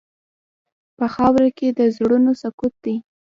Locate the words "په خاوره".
0.97-1.49